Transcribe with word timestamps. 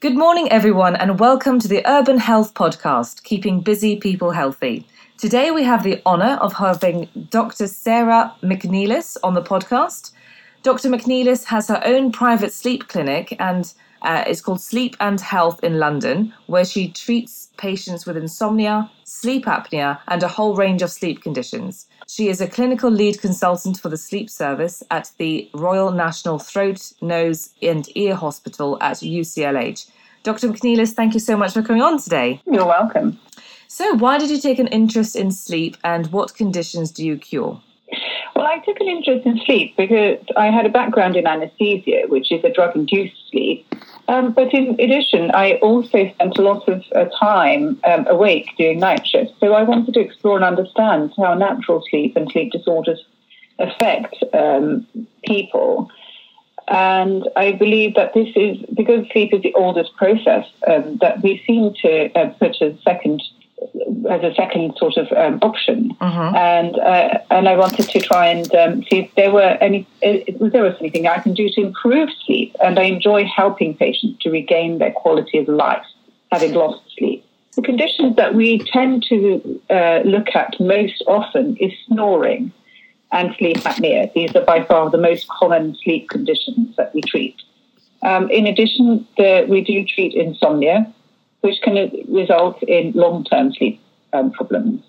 Good 0.00 0.16
morning, 0.16 0.50
everyone, 0.50 0.96
and 0.96 1.20
welcome 1.20 1.58
to 1.58 1.68
the 1.68 1.86
Urban 1.86 2.16
Health 2.16 2.54
Podcast, 2.54 3.22
Keeping 3.22 3.60
Busy 3.60 3.96
People 3.96 4.30
Healthy. 4.30 4.86
Today, 5.18 5.50
we 5.50 5.62
have 5.64 5.82
the 5.82 6.00
honour 6.06 6.38
of 6.40 6.54
having 6.54 7.06
Dr. 7.28 7.66
Sara 7.66 8.34
McNeillis 8.42 9.18
on 9.22 9.34
the 9.34 9.42
podcast. 9.42 10.12
Dr. 10.62 10.88
McNeillis 10.88 11.44
has 11.44 11.68
her 11.68 11.82
own 11.84 12.12
private 12.12 12.54
sleep 12.54 12.88
clinic 12.88 13.36
and 13.38 13.74
uh, 14.00 14.24
it's 14.26 14.40
called 14.40 14.62
Sleep 14.62 14.96
and 15.00 15.20
Health 15.20 15.62
in 15.62 15.78
London, 15.78 16.32
where 16.46 16.64
she 16.64 16.90
treats 16.90 17.50
patients 17.58 18.06
with 18.06 18.16
insomnia, 18.16 18.90
sleep 19.04 19.44
apnea, 19.44 19.98
and 20.08 20.22
a 20.22 20.28
whole 20.28 20.56
range 20.56 20.80
of 20.80 20.90
sleep 20.90 21.20
conditions. 21.20 21.86
She 22.12 22.28
is 22.28 22.40
a 22.40 22.48
clinical 22.48 22.90
lead 22.90 23.20
consultant 23.20 23.78
for 23.78 23.88
the 23.88 23.96
sleep 23.96 24.28
service 24.28 24.82
at 24.90 25.12
the 25.18 25.48
Royal 25.54 25.92
National 25.92 26.40
Throat, 26.40 26.92
Nose, 27.00 27.50
and 27.62 27.88
Ear 27.94 28.16
Hospital 28.16 28.76
at 28.80 28.96
UCLH. 28.96 29.88
Dr. 30.24 30.48
McNeillis, 30.48 30.92
thank 30.92 31.14
you 31.14 31.20
so 31.20 31.36
much 31.36 31.52
for 31.52 31.62
coming 31.62 31.82
on 31.82 32.02
today. 32.02 32.42
You're 32.50 32.66
welcome. 32.66 33.20
So, 33.68 33.94
why 33.94 34.18
did 34.18 34.28
you 34.28 34.40
take 34.40 34.58
an 34.58 34.66
interest 34.66 35.14
in 35.14 35.30
sleep 35.30 35.76
and 35.84 36.08
what 36.08 36.34
conditions 36.34 36.90
do 36.90 37.06
you 37.06 37.16
cure? 37.16 37.62
Well, 38.34 38.46
I 38.46 38.58
took 38.58 38.80
an 38.80 38.88
interest 38.88 39.26
in 39.26 39.38
sleep 39.44 39.76
because 39.76 40.18
I 40.36 40.46
had 40.46 40.66
a 40.66 40.70
background 40.70 41.16
in 41.16 41.26
anesthesia, 41.26 42.04
which 42.08 42.30
is 42.30 42.42
a 42.44 42.50
drug 42.50 42.76
induced 42.76 43.16
sleep. 43.30 43.66
Um, 44.08 44.32
but 44.32 44.52
in 44.52 44.70
addition, 44.80 45.30
I 45.32 45.54
also 45.54 46.10
spent 46.10 46.38
a 46.38 46.42
lot 46.42 46.68
of 46.68 46.82
uh, 46.94 47.06
time 47.18 47.78
um, 47.84 48.06
awake 48.08 48.48
doing 48.58 48.78
night 48.80 49.06
shifts. 49.06 49.34
So 49.40 49.52
I 49.52 49.62
wanted 49.62 49.94
to 49.94 50.00
explore 50.00 50.36
and 50.36 50.44
understand 50.44 51.12
how 51.16 51.34
natural 51.34 51.82
sleep 51.90 52.16
and 52.16 52.30
sleep 52.30 52.52
disorders 52.52 53.04
affect 53.58 54.16
um, 54.32 54.86
people. 55.24 55.90
And 56.68 57.28
I 57.36 57.52
believe 57.52 57.94
that 57.96 58.14
this 58.14 58.28
is 58.36 58.58
because 58.74 59.06
sleep 59.12 59.34
is 59.34 59.42
the 59.42 59.54
oldest 59.54 59.94
process 59.96 60.46
um, 60.66 60.98
that 60.98 61.22
we 61.22 61.42
seem 61.46 61.74
to 61.82 62.12
uh, 62.18 62.30
put 62.30 62.62
as 62.62 62.74
second 62.82 63.22
as 64.08 64.22
a 64.22 64.34
second 64.34 64.74
sort 64.76 64.96
of 64.96 65.10
um, 65.12 65.38
option, 65.42 65.94
uh-huh. 66.00 66.32
and 66.36 66.76
uh, 66.78 67.18
and 67.30 67.48
I 67.48 67.56
wanted 67.56 67.88
to 67.88 68.00
try 68.00 68.26
and 68.28 68.54
um, 68.54 68.82
see 68.84 69.00
if 69.00 69.14
there 69.14 69.30
were 69.30 69.56
any 69.60 69.86
if 70.00 70.52
there 70.52 70.62
was 70.62 70.74
anything 70.80 71.06
I 71.06 71.18
can 71.18 71.34
do 71.34 71.48
to 71.48 71.60
improve 71.60 72.08
sleep, 72.24 72.54
and 72.62 72.78
I 72.78 72.84
enjoy 72.84 73.24
helping 73.24 73.76
patients 73.76 74.22
to 74.22 74.30
regain 74.30 74.78
their 74.78 74.92
quality 74.92 75.38
of 75.38 75.48
life, 75.48 75.84
having 76.32 76.54
lost 76.54 76.82
sleep. 76.96 77.24
The 77.56 77.62
conditions 77.62 78.16
that 78.16 78.34
we 78.34 78.58
tend 78.58 79.04
to 79.08 79.60
uh, 79.70 80.00
look 80.04 80.28
at 80.34 80.58
most 80.60 81.02
often 81.06 81.56
is 81.56 81.72
snoring 81.86 82.52
and 83.12 83.34
sleep 83.38 83.58
apnea. 83.58 84.12
These 84.12 84.34
are 84.36 84.44
by 84.44 84.64
far 84.64 84.88
the 84.90 84.98
most 84.98 85.28
common 85.28 85.76
sleep 85.82 86.08
conditions 86.08 86.76
that 86.76 86.94
we 86.94 87.02
treat. 87.02 87.36
Um, 88.02 88.30
in 88.30 88.46
addition, 88.46 89.06
the, 89.16 89.44
we 89.48 89.62
do 89.62 89.84
treat 89.84 90.14
insomnia, 90.14 90.92
which 91.40 91.60
can 91.62 91.90
result 92.08 92.62
in 92.62 92.92
long 92.92 93.24
term 93.24 93.52
sleep 93.52 93.80
um, 94.12 94.30
problems. 94.32 94.82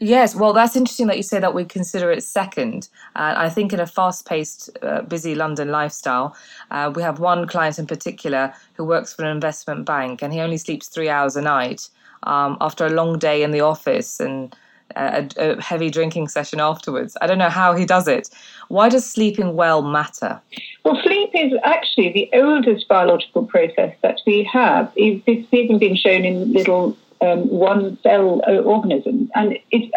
Yes, 0.00 0.36
well, 0.36 0.52
that's 0.52 0.76
interesting 0.76 1.08
that 1.08 1.16
you 1.16 1.24
say 1.24 1.40
that 1.40 1.54
we 1.54 1.64
consider 1.64 2.12
it 2.12 2.22
second. 2.22 2.88
Uh, 3.16 3.34
I 3.36 3.48
think 3.48 3.72
in 3.72 3.80
a 3.80 3.86
fast 3.86 4.26
paced, 4.26 4.70
uh, 4.80 5.02
busy 5.02 5.34
London 5.34 5.72
lifestyle, 5.72 6.36
uh, 6.70 6.92
we 6.94 7.02
have 7.02 7.18
one 7.18 7.48
client 7.48 7.80
in 7.80 7.86
particular 7.86 8.54
who 8.74 8.84
works 8.84 9.12
for 9.12 9.24
an 9.24 9.34
investment 9.34 9.86
bank 9.86 10.22
and 10.22 10.32
he 10.32 10.38
only 10.38 10.56
sleeps 10.56 10.86
three 10.86 11.08
hours 11.08 11.34
a 11.34 11.42
night 11.42 11.88
um, 12.22 12.56
after 12.60 12.86
a 12.86 12.90
long 12.90 13.18
day 13.18 13.42
in 13.42 13.50
the 13.50 13.60
office 13.60 14.20
and 14.20 14.54
a, 14.96 15.28
a, 15.36 15.60
heavy 15.60 15.90
drinking 15.90 16.28
session 16.28 16.60
afterwards. 16.60 17.16
I 17.20 17.26
don't 17.26 17.38
know 17.38 17.50
how 17.50 17.74
he 17.74 17.84
does 17.84 18.08
it. 18.08 18.30
Why 18.68 18.88
does 18.88 19.08
sleeping 19.08 19.54
well 19.54 19.82
matter? 19.82 20.40
Well, 20.84 21.00
sleep 21.02 21.30
is 21.34 21.52
actually 21.64 22.12
the 22.12 22.30
oldest 22.34 22.88
biological 22.88 23.44
process 23.44 23.94
that 24.02 24.20
we 24.26 24.44
have. 24.44 24.92
It's 24.96 25.52
even 25.52 25.78
been 25.78 25.96
shown 25.96 26.24
in 26.24 26.52
little 26.52 26.96
um, 27.20 27.48
one 27.48 27.98
cell 28.02 28.42
uh, 28.46 28.58
organisms. 28.58 29.30
And, 29.34 29.58
it's, 29.70 29.92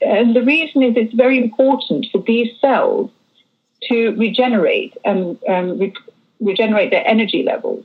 and 0.00 0.36
the 0.36 0.42
reason 0.42 0.82
is 0.82 0.96
it's 0.96 1.14
very 1.14 1.38
important 1.38 2.06
for 2.12 2.22
these 2.22 2.50
cells 2.60 3.10
to 3.84 4.10
regenerate 4.16 4.96
and 5.04 5.38
um, 5.48 5.78
re- 5.78 5.94
regenerate 6.40 6.90
their 6.90 7.06
energy 7.06 7.42
levels. 7.42 7.84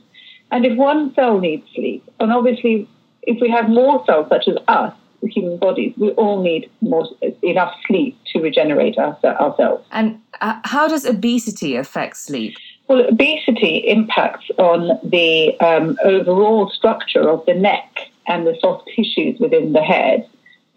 And 0.50 0.66
if 0.66 0.76
one 0.76 1.14
cell 1.14 1.40
needs 1.40 1.66
sleep, 1.74 2.04
and 2.20 2.32
obviously 2.32 2.88
if 3.22 3.40
we 3.40 3.50
have 3.50 3.68
more 3.68 4.04
cells 4.04 4.28
such 4.28 4.48
as 4.48 4.56
us, 4.68 4.94
human 5.28 5.58
bodies, 5.58 5.94
we 5.96 6.10
all 6.12 6.42
need 6.42 6.70
more 6.80 7.08
enough 7.42 7.74
sleep 7.86 8.16
to 8.32 8.40
regenerate 8.40 8.98
our, 8.98 9.16
ourselves. 9.24 9.84
And 9.90 10.20
uh, 10.40 10.60
how 10.64 10.88
does 10.88 11.04
obesity 11.04 11.76
affect 11.76 12.16
sleep? 12.16 12.56
Well, 12.88 13.06
obesity 13.08 13.78
impacts 13.78 14.50
on 14.58 14.98
the 15.02 15.58
um, 15.60 15.96
overall 16.04 16.70
structure 16.70 17.28
of 17.28 17.44
the 17.46 17.54
neck 17.54 18.10
and 18.26 18.46
the 18.46 18.56
soft 18.60 18.88
tissues 18.94 19.38
within 19.40 19.72
the 19.72 19.82
head. 19.82 20.28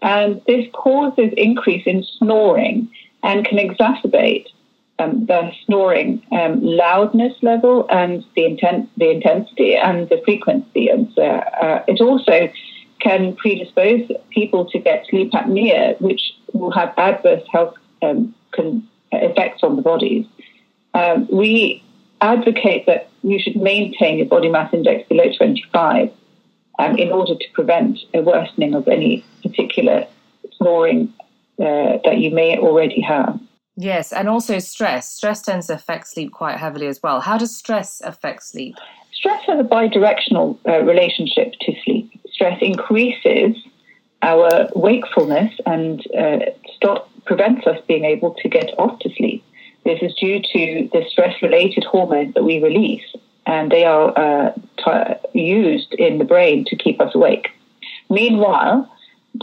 And 0.02 0.40
this 0.46 0.66
causes 0.72 1.32
increase 1.36 1.86
in 1.86 2.04
snoring 2.18 2.88
and 3.22 3.44
can 3.44 3.58
exacerbate 3.58 4.46
um, 4.98 5.26
the 5.26 5.52
snoring 5.64 6.22
um, 6.32 6.60
loudness 6.62 7.34
level 7.42 7.86
and 7.90 8.24
the, 8.34 8.44
intent, 8.44 8.88
the 8.96 9.10
intensity 9.10 9.76
and 9.76 10.08
the 10.08 10.20
frequency. 10.24 10.88
And 10.88 11.12
uh, 11.18 11.22
uh, 11.60 11.84
it 11.88 12.00
also 12.00 12.48
can 13.06 13.36
predispose 13.36 14.10
people 14.30 14.66
to 14.66 14.78
get 14.80 15.06
sleep 15.08 15.30
apnea, 15.32 16.00
which 16.00 16.20
will 16.52 16.72
have 16.72 16.92
adverse 16.96 17.44
health 17.52 17.74
um, 18.02 18.34
con- 18.50 18.86
effects 19.12 19.62
on 19.62 19.76
the 19.76 19.82
bodies. 19.82 20.26
Um, 20.92 21.28
we 21.30 21.84
advocate 22.20 22.86
that 22.86 23.08
you 23.22 23.38
should 23.38 23.56
maintain 23.56 24.18
your 24.18 24.26
body 24.26 24.48
mass 24.48 24.72
index 24.74 25.08
below 25.08 25.30
25 25.36 26.10
um, 26.80 26.96
in 26.96 27.12
order 27.12 27.34
to 27.34 27.44
prevent 27.54 27.98
a 28.12 28.22
worsening 28.22 28.74
of 28.74 28.88
any 28.88 29.24
particular 29.42 30.06
snoring 30.56 31.12
uh, 31.60 31.98
that 32.04 32.18
you 32.18 32.34
may 32.34 32.58
already 32.58 33.00
have. 33.00 33.38
Yes, 33.76 34.12
and 34.12 34.28
also 34.28 34.58
stress. 34.58 35.12
Stress 35.12 35.42
tends 35.42 35.66
to 35.68 35.74
affect 35.74 36.08
sleep 36.08 36.32
quite 36.32 36.56
heavily 36.56 36.86
as 36.88 37.02
well. 37.02 37.20
How 37.20 37.38
does 37.38 37.54
stress 37.54 38.00
affect 38.00 38.42
sleep? 38.42 38.74
Stress 39.12 39.44
has 39.46 39.60
a 39.60 39.64
bidirectional 39.64 40.58
uh, 40.66 40.80
relationship 40.80 41.52
to 41.60 41.72
sleep. 41.84 42.10
Stress 42.36 42.58
increases 42.60 43.56
our 44.20 44.68
wakefulness 44.74 45.54
and 45.64 46.06
uh, 46.14 46.40
stop, 46.74 47.08
prevents 47.24 47.66
us 47.66 47.78
being 47.88 48.04
able 48.04 48.34
to 48.34 48.48
get 48.50 48.78
off 48.78 48.98
to 48.98 49.08
sleep. 49.16 49.42
This 49.84 50.00
is 50.02 50.14
due 50.14 50.42
to 50.42 50.90
the 50.92 51.02
stress 51.08 51.40
related 51.40 51.84
hormones 51.84 52.34
that 52.34 52.44
we 52.44 52.62
release, 52.62 53.06
and 53.46 53.72
they 53.72 53.84
are 53.84 54.12
uh, 54.18 54.52
t- 54.52 55.40
used 55.40 55.94
in 55.94 56.18
the 56.18 56.26
brain 56.26 56.66
to 56.66 56.76
keep 56.76 57.00
us 57.00 57.14
awake. 57.14 57.48
Meanwhile, 58.10 58.86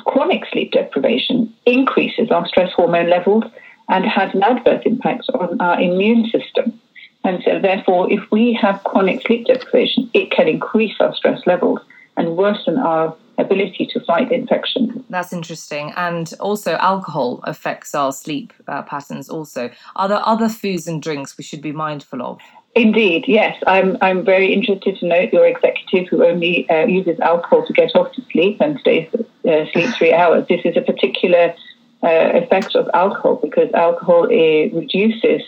chronic 0.05 0.43
sleep 0.51 0.73
deprivation 0.73 1.51
increases 1.65 2.29
our 2.29 2.47
stress 2.47 2.71
hormone 2.73 3.09
levels 3.09 3.45
and 3.89 4.05
has 4.05 4.35
an 4.35 4.43
adverse 4.43 4.83
impact 4.85 5.23
on 5.33 5.59
our 5.59 5.81
immune 5.81 6.29
system. 6.29 6.79
And 7.23 7.41
so, 7.43 7.59
therefore, 7.59 8.11
if 8.11 8.21
we 8.29 8.53
have 8.53 8.83
chronic 8.83 9.25
sleep 9.25 9.47
deprivation, 9.47 10.11
it 10.13 10.29
can 10.29 10.47
increase 10.47 10.93
our 10.99 11.15
stress 11.15 11.41
levels 11.47 11.79
and 12.17 12.37
worsen 12.37 12.77
our 12.77 13.15
ability 13.37 13.87
to 13.91 13.99
fight 14.01 14.31
infection. 14.31 15.03
That's 15.09 15.33
interesting. 15.33 15.91
And 15.95 16.33
also, 16.39 16.73
alcohol 16.73 17.41
affects 17.43 17.95
our 17.95 18.11
sleep 18.11 18.53
uh, 18.67 18.83
patterns. 18.83 19.29
Also, 19.29 19.69
are 19.95 20.07
there 20.07 20.25
other 20.25 20.49
foods 20.49 20.87
and 20.87 21.01
drinks 21.01 21.37
we 21.37 21.43
should 21.43 21.61
be 21.61 21.71
mindful 21.71 22.21
of? 22.21 22.39
Indeed, 22.75 23.25
yes. 23.27 23.55
I'm, 23.67 23.97
I'm 24.01 24.25
very 24.25 24.51
interested 24.51 24.97
to 24.97 25.05
note 25.05 25.31
your 25.31 25.45
executive 25.45 26.09
who 26.09 26.25
only 26.25 26.67
uh, 26.69 26.85
uses 26.85 27.19
alcohol 27.19 27.65
to 27.67 27.73
get 27.73 27.95
off 27.95 28.11
to 28.13 28.21
sleep 28.31 28.57
and 28.61 28.79
stays 28.79 29.07
uh, 29.13 29.65
sleep 29.71 29.93
three 29.95 30.13
hours. 30.13 30.47
This 30.47 30.61
is 30.65 30.75
a 30.75 30.81
particular 30.81 31.53
uh, 32.01 32.31
effect 32.33 32.75
of 32.75 32.89
alcohol 32.93 33.35
because 33.35 33.71
alcohol 33.73 34.27
reduces 34.27 35.41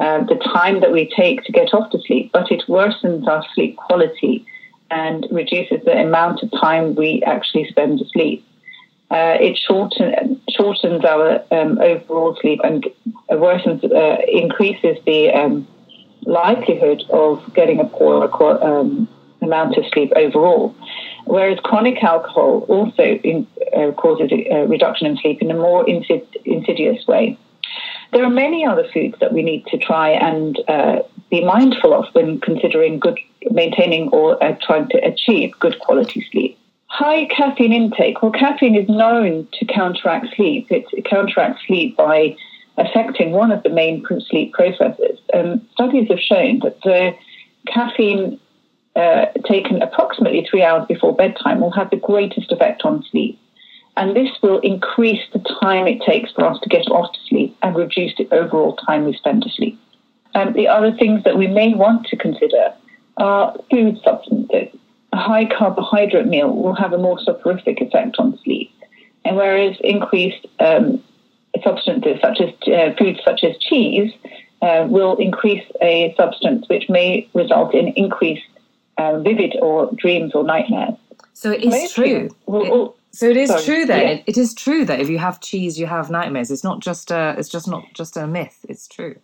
uh, 0.00 0.24
the 0.24 0.34
time 0.52 0.80
that 0.80 0.92
we 0.92 1.10
take 1.16 1.44
to 1.44 1.52
get 1.52 1.72
off 1.72 1.90
to 1.90 2.00
sleep, 2.00 2.30
but 2.32 2.50
it 2.50 2.62
worsens 2.68 3.26
our 3.26 3.44
sleep 3.54 3.76
quality 3.76 4.44
and 4.90 5.26
reduces 5.30 5.84
the 5.84 5.98
amount 5.98 6.42
of 6.42 6.50
time 6.52 6.94
we 6.94 7.22
actually 7.24 7.68
spend 7.68 8.00
asleep. 8.00 8.46
Uh, 9.10 9.36
it 9.40 9.56
shorten, 9.56 10.40
shortens 10.50 11.04
our 11.04 11.42
um, 11.52 11.78
overall 11.78 12.36
sleep 12.40 12.60
and 12.64 12.86
worsens, 13.30 13.84
uh, 13.84 14.20
increases 14.26 14.96
the 15.06 15.30
um, 15.30 15.66
likelihood 16.22 17.02
of 17.10 17.42
getting 17.54 17.78
a 17.78 17.84
poor 17.84 18.28
um, 18.62 19.08
amount 19.42 19.76
of 19.76 19.84
sleep 19.92 20.12
overall. 20.16 20.74
Whereas 21.24 21.58
chronic 21.60 22.02
alcohol 22.02 22.64
also 22.68 23.02
in, 23.02 23.46
uh, 23.76 23.92
causes 23.92 24.30
a 24.32 24.66
reduction 24.66 25.06
in 25.06 25.16
sleep 25.18 25.42
in 25.42 25.50
a 25.50 25.54
more 25.54 25.84
insid- 25.84 26.36
insidious 26.44 27.06
way. 27.06 27.38
There 28.12 28.24
are 28.24 28.30
many 28.30 28.64
other 28.64 28.86
foods 28.92 29.16
that 29.20 29.32
we 29.32 29.42
need 29.42 29.66
to 29.66 29.78
try 29.78 30.10
and 30.10 30.58
uh, 30.68 31.00
be 31.30 31.44
mindful 31.44 31.92
of 31.92 32.06
when 32.14 32.40
considering 32.40 32.98
good, 32.98 33.18
maintaining 33.50 34.08
or 34.08 34.42
uh, 34.42 34.56
trying 34.62 34.88
to 34.88 34.98
achieve 34.98 35.52
good 35.58 35.78
quality 35.80 36.26
sleep. 36.30 36.58
High 36.88 37.26
caffeine 37.26 37.72
intake. 37.72 38.22
Well, 38.22 38.32
caffeine 38.32 38.76
is 38.76 38.88
known 38.88 39.48
to 39.54 39.64
counteract 39.66 40.34
sleep. 40.36 40.68
It, 40.70 40.86
counteracts 41.04 41.62
sleep 41.66 41.96
by 41.96 42.36
affecting 42.78 43.32
one 43.32 43.52
of 43.52 43.62
the 43.62 43.70
main 43.70 44.04
sleep 44.28 44.52
processes. 44.52 45.18
Um, 45.34 45.66
studies 45.72 46.08
have 46.08 46.20
shown 46.20 46.60
that 46.60 46.80
the 46.82 47.14
caffeine 47.66 48.38
uh, 48.94 49.26
taken 49.44 49.82
approximately 49.82 50.46
three 50.48 50.62
hours 50.62 50.86
before 50.88 51.14
bedtime 51.14 51.60
will 51.60 51.72
have 51.72 51.90
the 51.90 51.96
greatest 51.96 52.50
effect 52.52 52.82
on 52.84 53.04
sleep. 53.10 53.38
And 53.96 54.14
this 54.14 54.30
will 54.42 54.58
increase 54.60 55.22
the 55.32 55.38
time 55.60 55.86
it 55.86 56.02
takes 56.02 56.30
for 56.32 56.44
us 56.44 56.58
to 56.62 56.68
get 56.68 56.86
off 56.88 57.12
to 57.12 57.18
sleep 57.28 57.56
and 57.62 57.74
reduce 57.74 58.14
the 58.16 58.28
overall 58.30 58.76
time 58.76 59.04
we 59.04 59.14
spend 59.14 59.44
asleep. 59.44 59.78
And 60.34 60.54
the 60.54 60.68
other 60.68 60.92
things 60.92 61.24
that 61.24 61.38
we 61.38 61.46
may 61.46 61.74
want 61.74 62.06
to 62.08 62.16
consider 62.16 62.74
are 63.16 63.56
food 63.70 63.98
substances. 64.04 64.68
A 65.12 65.16
high 65.16 65.46
carbohydrate 65.46 66.26
meal 66.26 66.54
will 66.54 66.74
have 66.74 66.92
a 66.92 66.98
more 66.98 67.18
soporific 67.18 67.80
effect 67.80 68.16
on 68.18 68.38
sleep. 68.44 68.70
And 69.24 69.36
whereas 69.36 69.76
increased 69.82 70.46
um, 70.60 71.02
substances 71.64 72.18
such 72.20 72.40
as 72.40 72.50
uh, 72.68 72.94
foods 72.98 73.20
such 73.24 73.42
as 73.44 73.56
cheese 73.58 74.12
uh, 74.62 74.86
will 74.88 75.16
increase 75.16 75.64
a 75.82 76.14
substance 76.16 76.68
which 76.68 76.88
may 76.88 77.28
result 77.34 77.74
in 77.74 77.88
increased 77.88 78.46
uh, 78.98 79.18
vivid 79.20 79.56
or 79.60 79.90
dreams 79.96 80.32
or 80.34 80.44
nightmares. 80.44 80.94
So 81.32 81.50
it 81.50 81.64
is 81.64 81.92
true. 81.92 82.30
It, 82.48 82.92
so 83.12 83.26
it 83.26 83.36
is 83.36 83.48
sorry, 83.48 83.64
true 83.64 83.86
then. 83.86 84.00
Yeah. 84.00 84.12
It, 84.12 84.24
it 84.26 84.38
is 84.38 84.54
true 84.54 84.84
that 84.84 85.00
if 85.00 85.08
you 85.08 85.18
have 85.18 85.40
cheese, 85.40 85.78
you 85.78 85.86
have 85.86 86.10
nightmares. 86.10 86.50
It's 86.50 86.64
not 86.64 86.80
just 86.80 87.10
a. 87.10 87.34
It's 87.38 87.48
just 87.48 87.68
not 87.68 87.84
just 87.94 88.16
a 88.16 88.26
myth. 88.26 88.64
It's 88.68 88.86
true. 88.86 89.16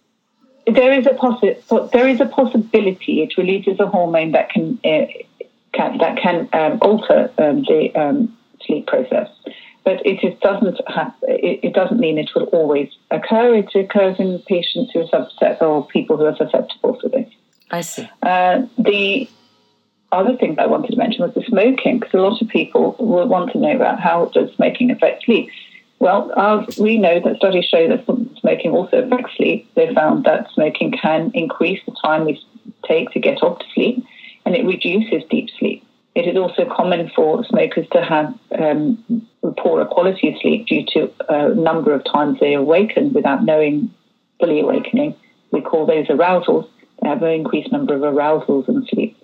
There 0.66 0.92
is 0.92 1.06
a 1.06 1.10
possi- 1.10 1.90
There 1.90 2.08
is 2.08 2.20
a 2.20 2.26
possibility. 2.26 3.22
It 3.22 3.36
releases 3.36 3.80
a 3.80 3.86
hormone 3.86 4.32
that 4.32 4.50
can, 4.50 4.78
uh, 4.84 5.06
can 5.72 5.98
that 5.98 6.18
can 6.18 6.48
um, 6.52 6.78
alter 6.80 7.30
um, 7.38 7.62
the 7.62 7.92
um, 7.94 8.36
sleep 8.64 8.86
process 8.86 9.28
but 9.84 10.04
it 10.06 10.22
is, 10.22 10.38
doesn't 10.40 10.80
have, 10.88 11.12
it, 11.22 11.60
it, 11.62 11.74
doesn't 11.74 11.98
mean 11.98 12.18
it 12.18 12.30
will 12.34 12.44
always 12.44 12.90
occur. 13.10 13.54
It 13.54 13.74
occurs 13.74 14.18
in 14.18 14.38
patients 14.40 14.92
who 14.92 15.00
are 15.00 15.08
susceptible 15.08 15.66
or 15.66 15.86
people 15.86 16.16
who 16.16 16.24
are 16.24 16.36
susceptible 16.36 16.96
to 17.00 17.08
this. 17.08 17.28
I 17.70 17.80
see. 17.80 18.08
Uh, 18.22 18.66
the 18.78 19.28
other 20.12 20.36
thing 20.36 20.54
that 20.56 20.62
I 20.62 20.66
wanted 20.66 20.90
to 20.92 20.96
mention 20.96 21.24
was 21.24 21.34
the 21.34 21.42
smoking, 21.42 21.98
because 21.98 22.14
a 22.14 22.18
lot 22.18 22.40
of 22.40 22.48
people 22.48 22.94
will 22.98 23.26
want 23.26 23.52
to 23.52 23.58
know 23.58 23.74
about 23.74 23.98
how 23.98 24.26
does 24.26 24.54
smoking 24.54 24.90
affect 24.90 25.24
sleep. 25.24 25.48
Well, 26.02 26.32
as 26.36 26.78
we 26.78 26.98
know 26.98 27.20
that 27.20 27.36
studies 27.36 27.66
show 27.66 27.86
that 27.86 28.04
smoking 28.40 28.72
also 28.72 29.04
affects 29.04 29.36
sleep. 29.36 29.72
They 29.76 29.94
found 29.94 30.24
that 30.24 30.48
smoking 30.52 30.90
can 30.90 31.30
increase 31.32 31.78
the 31.86 31.94
time 32.04 32.24
we 32.24 32.44
take 32.84 33.12
to 33.12 33.20
get 33.20 33.40
off 33.40 33.60
to 33.60 33.64
sleep, 33.72 34.04
and 34.44 34.56
it 34.56 34.66
reduces 34.66 35.22
deep 35.30 35.48
sleep. 35.60 35.86
It 36.16 36.26
is 36.26 36.36
also 36.36 36.64
common 36.64 37.08
for 37.14 37.44
smokers 37.44 37.86
to 37.92 38.02
have 38.02 38.34
um, 38.58 39.28
poorer 39.58 39.84
quality 39.84 40.30
of 40.30 40.40
sleep 40.40 40.66
due 40.66 40.84
to 40.86 41.12
a 41.28 41.54
number 41.54 41.94
of 41.94 42.02
times 42.12 42.40
they 42.40 42.54
awaken 42.54 43.12
without 43.12 43.44
knowing 43.44 43.88
fully 44.40 44.58
awakening. 44.58 45.14
We 45.52 45.60
call 45.60 45.86
those 45.86 46.08
arousals. 46.08 46.68
They 47.00 47.10
have 47.10 47.22
an 47.22 47.30
increased 47.30 47.70
number 47.70 47.94
of 47.94 48.02
arousals 48.02 48.68
in 48.68 48.84
sleep. 48.88 49.16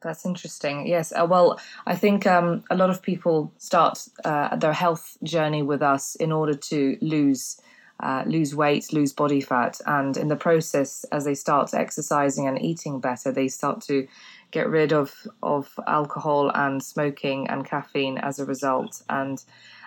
That's 0.00 0.24
interesting. 0.24 0.86
Yes. 0.86 1.12
Uh, 1.12 1.26
well, 1.28 1.58
I 1.86 1.96
think 1.96 2.26
um, 2.26 2.62
a 2.70 2.76
lot 2.76 2.90
of 2.90 3.02
people 3.02 3.52
start 3.58 4.06
uh, 4.24 4.54
their 4.56 4.72
health 4.72 5.16
journey 5.22 5.62
with 5.62 5.82
us 5.82 6.14
in 6.16 6.30
order 6.30 6.54
to 6.54 6.96
lose 7.00 7.60
uh, 8.00 8.22
lose 8.26 8.54
weight, 8.54 8.92
lose 8.92 9.12
body 9.12 9.40
fat, 9.40 9.80
and 9.86 10.16
in 10.16 10.28
the 10.28 10.36
process, 10.36 11.04
as 11.10 11.24
they 11.24 11.34
start 11.34 11.74
exercising 11.74 12.46
and 12.46 12.62
eating 12.62 13.00
better, 13.00 13.32
they 13.32 13.48
start 13.48 13.80
to 13.80 14.06
get 14.52 14.68
rid 14.68 14.92
of 14.92 15.26
of 15.42 15.78
alcohol 15.86 16.50
and 16.54 16.82
smoking 16.82 17.48
and 17.48 17.66
caffeine 17.66 18.18
as 18.18 18.38
a 18.38 18.44
result. 18.44 19.02
And 19.08 19.42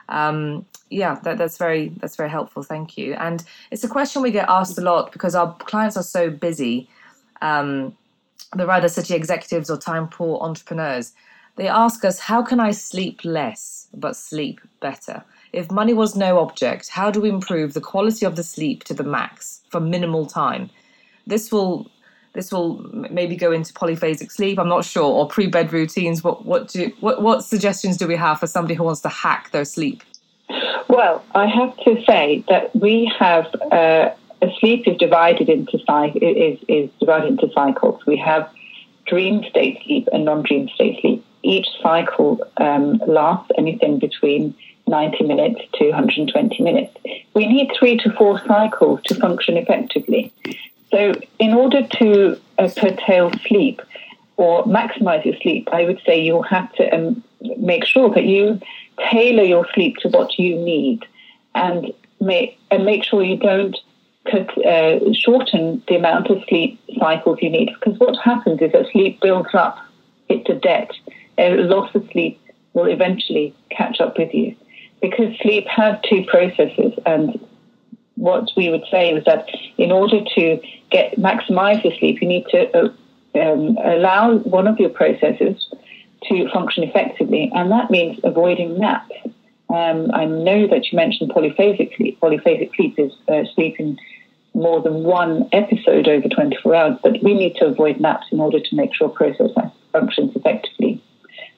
um, 0.09 0.65
yeah, 0.89 1.19
that, 1.23 1.37
that's 1.37 1.57
very 1.57 1.89
that's 1.99 2.17
very 2.17 2.29
helpful. 2.29 2.63
Thank 2.63 2.97
you. 2.97 3.13
And 3.13 3.43
it's 3.71 3.85
a 3.85 3.89
question 3.89 4.21
we 4.21 4.31
get 4.31 4.49
asked 4.49 4.77
a 4.77 4.81
lot 4.81 5.13
because 5.13 5.33
our 5.33 5.55
clients 5.55 5.95
are 5.95 6.03
so 6.03 6.29
busy. 6.29 6.89
Um, 7.41 7.95
they're 8.55 8.71
either 8.71 8.89
city 8.89 9.13
executives 9.13 9.69
or 9.69 9.77
time 9.77 10.07
poor 10.07 10.39
entrepreneurs. 10.41 11.13
They 11.55 11.67
ask 11.67 12.05
us, 12.05 12.19
how 12.19 12.41
can 12.41 12.59
I 12.59 12.71
sleep 12.71 13.21
less 13.23 13.87
but 13.93 14.15
sleep 14.15 14.61
better? 14.79 15.23
If 15.53 15.69
money 15.69 15.93
was 15.93 16.15
no 16.15 16.39
object, 16.39 16.89
how 16.89 17.11
do 17.11 17.21
we 17.21 17.29
improve 17.29 17.73
the 17.73 17.81
quality 17.81 18.25
of 18.25 18.35
the 18.35 18.43
sleep 18.43 18.83
to 18.85 18.93
the 18.93 19.03
max 19.03 19.61
for 19.69 19.79
minimal 19.79 20.25
time? 20.25 20.69
This 21.27 21.51
will 21.51 21.89
this 22.33 22.49
will 22.49 22.77
maybe 23.11 23.35
go 23.35 23.51
into 23.51 23.73
polyphasic 23.73 24.31
sleep. 24.31 24.57
I'm 24.57 24.69
not 24.69 24.85
sure, 24.85 25.03
or 25.03 25.27
pre-bed 25.27 25.73
routines. 25.73 26.23
What 26.23 26.45
what 26.45 26.69
do 26.69 26.91
what 27.01 27.21
what 27.21 27.43
suggestions 27.43 27.97
do 27.97 28.07
we 28.07 28.15
have 28.15 28.39
for 28.39 28.47
somebody 28.47 28.73
who 28.73 28.83
wants 28.83 29.01
to 29.01 29.09
hack 29.09 29.51
their 29.51 29.65
sleep? 29.65 30.03
Well, 30.87 31.23
I 31.35 31.47
have 31.47 31.75
to 31.85 32.01
say 32.05 32.43
that 32.49 32.75
we 32.75 33.11
have 33.17 33.53
uh, 33.71 34.11
sleep 34.59 34.87
is 34.87 34.97
divided 34.97 35.49
into 35.49 35.77
is 36.15 36.59
is 36.67 36.89
divided 36.99 37.29
into 37.29 37.51
cycles. 37.53 38.01
We 38.05 38.17
have 38.17 38.49
dream 39.05 39.43
state 39.49 39.81
sleep 39.83 40.07
and 40.11 40.25
non-dream 40.25 40.69
state 40.69 41.01
sleep. 41.01 41.25
Each 41.43 41.67
cycle 41.81 42.39
um, 42.57 43.01
lasts 43.07 43.51
anything 43.57 43.99
between 43.99 44.55
90 44.87 45.23
minutes 45.23 45.61
to 45.75 45.89
120 45.89 46.63
minutes. 46.63 46.95
We 47.33 47.47
need 47.47 47.71
three 47.77 47.97
to 47.99 48.11
four 48.11 48.39
cycles 48.45 49.01
to 49.03 49.15
function 49.15 49.57
effectively. 49.57 50.31
So, 50.91 51.13
in 51.39 51.53
order 51.53 51.87
to 51.87 52.39
uh, 52.57 52.69
curtail 52.75 53.31
sleep 53.47 53.81
or 54.37 54.63
maximize 54.65 55.23
your 55.25 55.35
sleep, 55.41 55.69
I 55.71 55.85
would 55.85 56.01
say 56.05 56.21
you'll 56.21 56.43
have 56.43 56.71
to 56.73 56.95
um, 56.95 57.23
make 57.57 57.85
sure 57.85 58.09
that 58.13 58.25
you 58.25 58.59
tailor 59.09 59.43
your 59.43 59.65
sleep 59.73 59.97
to 59.97 60.09
what 60.09 60.37
you 60.37 60.55
need 60.57 61.05
and 61.55 61.91
make, 62.19 62.59
and 62.69 62.85
make 62.85 63.03
sure 63.03 63.23
you 63.23 63.37
don't 63.37 63.77
uh, 64.33 65.13
shorten 65.13 65.83
the 65.87 65.95
amount 65.95 66.29
of 66.29 66.43
sleep 66.47 66.79
cycles 66.99 67.39
you 67.41 67.49
need. 67.49 67.69
Because 67.79 67.99
what 67.99 68.17
happens 68.23 68.61
is 68.61 68.71
that 68.71 68.87
sleep 68.91 69.21
builds 69.21 69.53
up, 69.53 69.77
it's 70.29 70.49
a 70.49 70.55
debt. 70.55 70.91
A 71.37 71.55
loss 71.55 71.93
of 71.95 72.07
sleep 72.11 72.39
will 72.73 72.85
eventually 72.85 73.53
catch 73.69 73.99
up 73.99 74.17
with 74.17 74.33
you. 74.33 74.55
Because 75.01 75.35
sleep 75.41 75.65
has 75.67 75.97
two 76.07 76.23
processes, 76.27 76.93
and 77.05 77.39
what 78.15 78.49
we 78.55 78.69
would 78.69 78.83
say 78.91 79.11
is 79.11 79.23
that 79.25 79.47
in 79.77 79.91
order 79.91 80.23
to 80.35 80.61
get 80.91 81.15
maximize 81.15 81.83
your 81.83 81.93
sleep, 81.97 82.21
you 82.21 82.27
need 82.27 82.45
to 82.51 82.77
uh, 82.77 82.89
um, 83.39 83.77
allow 83.83 84.35
one 84.37 84.67
of 84.67 84.79
your 84.79 84.89
processes 84.89 85.67
to 86.25 86.49
function 86.49 86.83
effectively, 86.83 87.51
and 87.55 87.71
that 87.71 87.89
means 87.89 88.19
avoiding 88.23 88.77
naps. 88.77 89.15
Um, 89.69 90.11
I 90.13 90.25
know 90.25 90.67
that 90.67 90.91
you 90.91 90.97
mentioned 90.97 91.31
polyphasic 91.31 91.95
sleep. 91.95 92.19
Polyphasic 92.19 92.75
sleep 92.75 92.99
is 92.99 93.11
uh, 93.27 93.43
sleeping 93.55 93.97
more 94.53 94.81
than 94.81 95.03
one 95.03 95.47
episode 95.51 96.07
over 96.07 96.27
24 96.27 96.75
hours, 96.75 96.97
but 97.03 97.21
we 97.23 97.33
need 97.33 97.55
to 97.55 97.65
avoid 97.65 97.99
naps 97.99 98.27
in 98.31 98.39
order 98.39 98.59
to 98.59 98.75
make 98.75 98.93
sure 98.93 99.09
process 99.09 99.51
functions 99.91 100.35
effectively. 100.35 101.01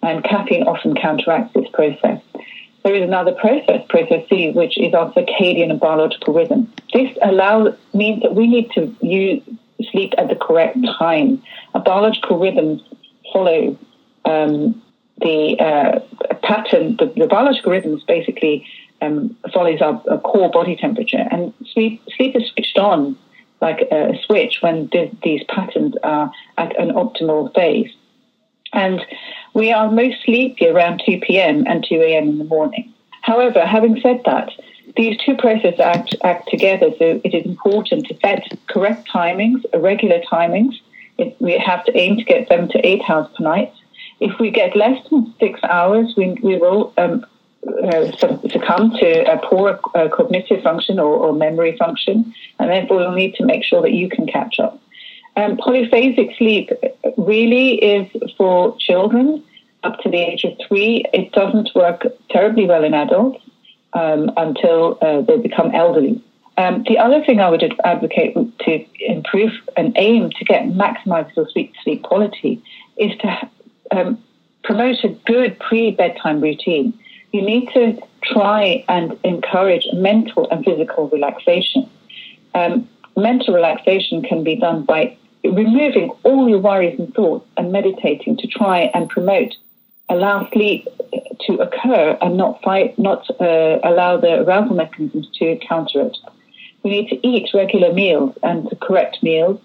And 0.02 0.24
caffeine 0.24 0.64
often 0.64 0.96
counteracts 0.96 1.54
this 1.54 1.68
process. 1.74 2.22
There 2.84 2.96
is 2.96 3.04
another 3.04 3.32
process, 3.34 3.82
process 3.88 4.28
C, 4.30 4.52
which 4.52 4.78
is 4.78 4.94
our 4.94 5.12
circadian 5.14 5.72
and 5.72 5.80
biological 5.80 6.34
rhythm. 6.34 6.72
This 6.94 7.18
allows 7.22 7.76
means 7.94 8.22
that 8.24 8.36
we 8.36 8.48
need 8.48 8.70
to 8.72 8.94
use 9.02 9.42
sleep 9.92 10.14
at 10.18 10.28
the 10.28 10.36
correct 10.36 10.78
time. 11.00 11.42
Our 11.74 11.82
biological 11.82 12.40
rhythms 12.40 12.82
follow 13.32 13.78
um, 14.26 14.82
the 15.22 15.58
uh, 15.60 16.00
pattern. 16.44 16.98
The, 16.98 17.14
the, 17.16 17.28
biological 17.28 17.72
rhythms 17.72 18.04
basically 18.04 18.66
um, 19.04 19.36
follows 19.54 19.82
our, 19.82 20.02
our, 20.10 20.20
core 20.20 20.50
body 20.52 20.76
temperature, 20.76 21.26
and 21.32 21.54
sleep 21.74 22.02
sleep 22.16 22.36
is 22.36 22.50
switched 22.52 22.78
on 22.78 23.18
like 23.62 23.82
a 23.92 24.20
switch 24.26 24.58
when 24.62 24.90
th- 24.90 25.14
these 25.24 25.44
patterns 25.48 25.96
are 26.04 26.32
at 26.58 26.78
an 26.80 26.92
optimal 26.92 27.54
phase. 27.56 27.92
And 28.74 29.00
we 29.54 29.72
are 29.72 29.90
most 29.92 30.18
sleepy 30.26 30.68
around 30.68 31.02
2 31.06 31.20
p.m. 31.20 31.66
and 31.68 31.86
2 31.88 31.96
a.m. 31.96 32.28
in 32.28 32.38
the 32.40 32.44
morning. 32.44 32.94
However, 33.22 33.66
having 33.66 34.02
said 34.02 34.22
that, 34.26 34.52
these 34.98 35.18
two 35.26 35.36
processes 35.38 35.80
act, 35.80 36.16
act 36.24 36.50
together, 36.50 36.90
so 37.00 37.22
it 37.24 37.34
is 37.34 37.46
important 37.46 38.06
to 38.08 38.18
set 38.20 38.44
correct 38.68 39.08
timings, 39.08 39.64
irregular 39.74 40.20
timings. 40.30 40.74
It, 41.18 41.36
we 41.40 41.58
have 41.58 41.86
to 41.86 41.98
aim 41.98 42.18
to 42.18 42.24
get 42.24 42.48
seven 42.50 42.68
to 42.70 42.86
eight 42.86 43.02
hours 43.10 43.28
per 43.38 43.44
night. 43.44 43.74
If 44.20 44.40
we 44.40 44.52
get 44.52 44.76
less 44.76 44.98
than 45.10 45.34
six 45.40 45.60
hours, 45.64 46.14
we, 46.18 46.38
we 46.44 46.58
will 46.58 46.94
um, 46.98 47.26
succumb 48.50 48.92
to 48.92 49.32
a 49.32 49.38
poor 49.46 49.80
uh, 49.96 50.08
cognitive 50.10 50.64
function 50.64 51.00
or, 51.00 51.16
or, 51.16 51.34
memory 51.34 51.76
function, 51.78 52.34
and 52.60 52.70
therefore 52.70 52.98
we'll 52.98 53.12
need 53.12 53.36
to 53.36 53.46
make 53.46 53.64
sure 53.64 53.82
that 53.82 53.92
you 53.92 54.10
can 54.10 54.26
catch 54.26 54.60
up. 54.60 54.82
Um, 55.36 55.58
polyphasic 55.58 56.38
sleep 56.38 56.70
really 57.18 57.76
is 57.76 58.08
for 58.38 58.78
children 58.78 59.44
up 59.84 60.00
to 60.00 60.10
the 60.10 60.18
age 60.18 60.44
of 60.44 60.54
three. 60.68 61.04
It 61.14 61.32
doesn't 61.34 61.72
work 61.76 62.06
terribly 62.30 62.66
well 62.66 62.84
in 62.84 62.94
adults 62.94 63.44
um, 63.94 64.32
until 64.38 64.98
uh, 65.02 65.22
they 65.22 65.38
become 65.38 65.72
elderly. 65.74 66.24
Um, 66.58 66.84
the 66.88 67.00
other 67.00 67.24
thing 67.26 67.40
I 67.40 67.50
would 67.50 67.64
advocate 67.84 68.36
to 68.36 68.86
improve 69.00 69.52
and 69.76 69.94
aim 69.98 70.30
to 70.30 70.46
get 70.46 70.66
maximize 70.68 71.36
your 71.36 71.50
sleep, 71.50 71.74
sleep 71.84 72.04
quality 72.04 72.62
is 72.98 73.18
to 73.20 73.50
um, 73.92 74.24
promote 74.64 75.04
a 75.04 75.10
good 75.26 75.60
pre 75.60 75.92
bedtime 75.92 76.42
routine. 76.42 76.94
You 77.34 77.42
need 77.42 77.68
to 77.74 78.00
try 78.22 78.86
and 78.88 79.18
encourage 79.24 79.88
mental 79.94 80.48
and 80.52 80.64
physical 80.64 81.10
relaxation. 81.10 81.90
Um, 82.54 82.88
mental 83.18 83.56
relaxation 83.56 84.22
can 84.22 84.44
be 84.44 84.56
done 84.56 84.84
by 84.84 85.18
removing 85.44 86.12
all 86.22 86.48
your 86.48 86.60
worries 86.60 87.00
and 87.00 87.12
thoughts 87.16 87.48
and 87.58 87.72
meditating 87.72 88.38
to 88.38 88.48
try 88.48 88.92
and 88.94 89.10
promote, 89.10 89.56
allow 90.10 90.48
sleep 90.52 90.88
to 91.48 91.54
occur 91.56 92.16
and 92.22 92.38
not 92.38 92.62
fight, 92.62 92.98
not 93.00 93.28
uh, 93.42 93.80
allow 93.84 94.16
the 94.16 94.42
arousal 94.42 94.76
mechanisms 94.76 95.28
to 95.40 95.58
counter 95.68 96.02
it. 96.02 96.16
We 96.84 96.92
need 96.92 97.10
to 97.10 97.28
eat 97.28 97.50
regular 97.52 97.92
meals 97.92 98.38
and 98.44 98.70
the 98.70 98.76
correct 98.76 99.24
meals 99.24 99.60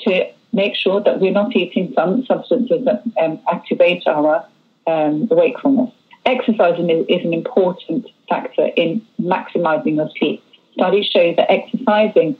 to 0.00 0.26
make 0.52 0.74
sure 0.74 1.00
that 1.00 1.20
we're 1.20 1.30
not 1.30 1.54
eating 1.54 1.92
some 1.94 2.26
substances 2.26 2.84
that 2.84 3.04
um, 3.22 3.38
activate 3.50 4.08
our 4.08 4.44
um, 4.88 5.28
wakefulness. 5.28 5.92
Exercising 6.24 6.88
is, 6.90 7.04
is 7.08 7.24
an 7.24 7.34
important 7.34 8.06
factor 8.28 8.70
in 8.76 9.04
maximizing 9.20 9.96
your 9.96 10.10
sleep. 10.18 10.42
Studies 10.74 11.06
show 11.06 11.34
that 11.36 11.50
exercising 11.50 12.36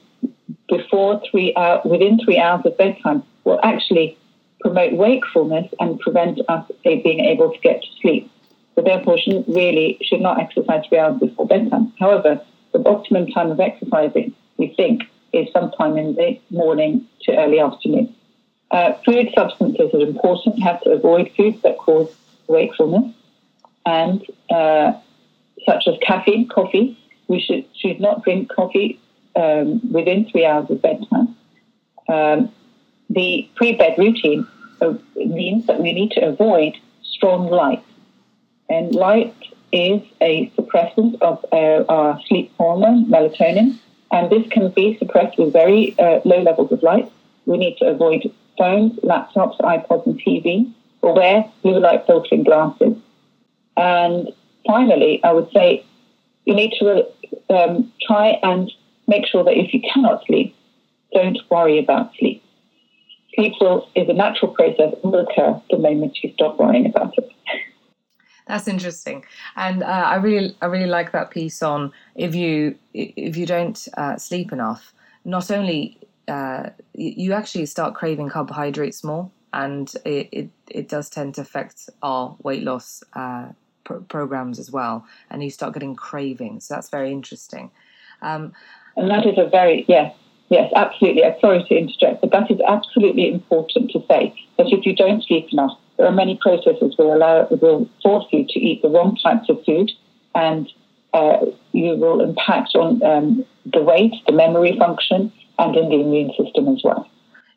before 0.68 1.20
three 1.30 1.54
hours, 1.56 1.80
within 1.84 2.18
three 2.24 2.38
hours 2.38 2.64
of 2.64 2.76
bedtime 2.78 3.22
will 3.44 3.60
actually 3.62 4.16
promote 4.60 4.92
wakefulness 4.92 5.72
and 5.80 5.98
prevent 6.00 6.40
us 6.48 6.70
being 6.84 7.20
able 7.20 7.52
to 7.52 7.58
get 7.60 7.82
to 7.82 7.88
sleep. 8.00 8.30
So 8.74 8.82
therefore, 8.82 9.18
shouldn't 9.18 9.48
really 9.48 9.98
should 10.02 10.20
not 10.20 10.40
exercise 10.40 10.84
three 10.88 10.98
hours 10.98 11.18
before 11.18 11.46
bedtime. 11.46 11.92
However, 11.98 12.40
the 12.72 12.78
optimum 12.88 13.26
time 13.26 13.50
of 13.50 13.60
exercising, 13.60 14.34
we 14.56 14.68
think, 14.68 15.02
is 15.32 15.52
sometime 15.52 15.98
in 15.98 16.14
the 16.14 16.40
morning 16.50 17.06
to 17.22 17.36
early 17.36 17.60
afternoon. 17.60 18.14
Uh, 18.70 18.94
food 19.04 19.30
substances 19.34 19.92
are 19.92 20.00
important. 20.00 20.56
You 20.56 20.64
have 20.64 20.80
to 20.82 20.90
avoid 20.90 21.30
foods 21.36 21.60
that 21.62 21.76
cause 21.76 22.14
wakefulness, 22.48 23.14
and 23.86 24.24
uh, 24.50 24.92
such 25.66 25.86
as 25.86 25.94
caffeine, 26.02 26.48
coffee. 26.48 26.98
We 27.28 27.40
should 27.40 27.64
should 27.76 28.00
not 28.00 28.24
drink 28.24 28.50
coffee 28.52 29.00
um, 29.36 29.80
within 29.90 30.28
three 30.30 30.44
hours 30.44 30.70
of 30.70 30.82
bedtime. 30.82 31.36
Um, 32.08 32.52
the 33.08 33.48
pre-bed 33.54 33.96
routine 33.98 34.46
uh, 34.80 34.94
means 35.16 35.66
that 35.66 35.80
we 35.80 35.92
need 35.92 36.10
to 36.12 36.26
avoid 36.26 36.76
strong 37.02 37.48
light, 37.48 37.84
and 38.68 38.94
light 38.94 39.34
is 39.72 40.02
a 40.20 40.50
suppressant 40.50 41.20
of 41.22 41.44
uh, 41.52 41.84
our 41.88 42.20
sleep 42.26 42.52
hormone, 42.58 43.06
melatonin, 43.06 43.78
and 44.10 44.30
this 44.30 44.46
can 44.50 44.70
be 44.70 44.98
suppressed 44.98 45.38
with 45.38 45.52
very 45.52 45.98
uh, 45.98 46.20
low 46.24 46.42
levels 46.42 46.70
of 46.72 46.82
light. 46.82 47.10
We 47.46 47.56
need 47.56 47.78
to 47.78 47.86
avoid 47.86 48.30
phones, 48.58 48.92
laptops, 49.00 49.58
iPods, 49.60 50.06
and 50.06 50.20
TV, 50.20 50.70
or 51.00 51.14
wear 51.14 51.50
blue 51.62 51.80
light 51.80 52.06
filtering 52.06 52.44
glasses. 52.44 52.94
And 53.76 54.28
finally, 54.66 55.20
I 55.24 55.32
would 55.32 55.48
say 55.52 55.84
you 56.44 56.54
need 56.54 56.72
to 56.78 57.06
um, 57.50 57.92
try 58.06 58.38
and 58.42 58.70
make 59.06 59.26
sure 59.26 59.44
that 59.44 59.56
if 59.56 59.72
you 59.72 59.80
cannot 59.92 60.24
sleep, 60.26 60.54
don't 61.12 61.38
worry 61.50 61.78
about 61.78 62.12
sleep. 62.18 62.42
Sleep 63.34 63.54
will, 63.60 63.88
is 63.94 64.08
a 64.08 64.12
natural 64.12 64.52
process 64.52 64.94
and 65.02 65.12
will 65.12 65.26
occur 65.26 65.60
the 65.70 65.78
moment 65.78 66.18
you 66.22 66.32
stop 66.34 66.58
worrying 66.58 66.86
about 66.86 67.16
it. 67.16 67.28
That's 68.46 68.68
interesting, 68.68 69.24
and 69.56 69.82
uh, 69.82 69.86
I 69.86 70.16
really, 70.16 70.56
I 70.60 70.66
really 70.66 70.86
like 70.86 71.12
that 71.12 71.30
piece 71.30 71.62
on 71.62 71.92
if 72.16 72.34
you 72.34 72.76
if 72.92 73.36
you 73.36 73.46
don't 73.46 73.88
uh, 73.96 74.16
sleep 74.18 74.52
enough, 74.52 74.92
not 75.24 75.50
only 75.50 75.96
uh, 76.26 76.70
you 76.92 77.32
actually 77.32 77.66
start 77.66 77.94
craving 77.94 78.28
carbohydrates 78.28 79.04
more, 79.04 79.30
and 79.52 79.92
it, 80.04 80.28
it, 80.32 80.50
it 80.68 80.88
does 80.88 81.08
tend 81.08 81.36
to 81.36 81.42
affect 81.42 81.88
our 82.02 82.36
weight 82.42 82.62
loss 82.62 83.02
uh, 83.88 83.94
programs 84.08 84.58
as 84.58 84.70
well, 84.70 85.06
and 85.30 85.42
you 85.42 85.50
start 85.50 85.74
getting 85.74 85.94
cravings. 85.94 86.66
So 86.66 86.74
that's 86.74 86.88
very 86.88 87.12
interesting. 87.12 87.70
Um, 88.20 88.52
and 88.96 89.10
that 89.10 89.26
is 89.26 89.38
a 89.38 89.48
very 89.48 89.84
yes, 89.88 90.14
yes, 90.48 90.72
absolutely. 90.74 91.24
I'm 91.24 91.38
sorry 91.40 91.64
to 91.68 91.74
interject, 91.74 92.20
but 92.20 92.30
that 92.32 92.50
is 92.50 92.60
absolutely 92.66 93.28
important 93.28 93.90
to 93.92 94.00
say 94.08 94.34
that 94.58 94.66
if 94.68 94.84
you 94.86 94.94
don't 94.94 95.22
sleep 95.24 95.46
enough, 95.52 95.78
there 95.96 96.06
are 96.06 96.12
many 96.12 96.38
processes 96.40 96.94
will 96.98 97.14
allow 97.14 97.46
will 97.50 97.88
force 98.02 98.26
you 98.32 98.46
to 98.48 98.58
eat 98.58 98.82
the 98.82 98.88
wrong 98.88 99.16
types 99.22 99.48
of 99.48 99.64
food, 99.64 99.90
and 100.34 100.68
uh, 101.12 101.46
you 101.72 101.96
will 101.96 102.20
impact 102.20 102.74
on 102.74 103.02
um, 103.02 103.44
the 103.66 103.82
weight, 103.82 104.14
the 104.26 104.32
memory 104.32 104.76
function, 104.78 105.32
and 105.58 105.76
in 105.76 105.88
the 105.88 106.00
immune 106.00 106.32
system 106.36 106.68
as 106.68 106.80
well. 106.82 107.08